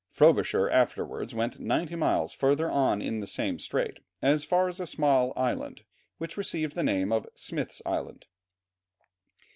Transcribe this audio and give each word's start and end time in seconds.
Frobisher 0.09 0.67
afterwards 0.67 1.35
went 1.35 1.59
ninety 1.59 1.95
miles 1.95 2.33
further 2.33 2.67
on 2.71 3.03
in 3.03 3.19
the 3.19 3.27
same 3.27 3.59
strait, 3.59 3.99
as 4.19 4.43
far 4.43 4.67
as 4.67 4.79
a 4.79 4.87
small 4.87 5.31
island, 5.37 5.83
which 6.17 6.37
received 6.37 6.73
the 6.73 6.81
name 6.81 7.11
of 7.11 7.27
Smith's 7.35 7.83
Island. 7.85 8.25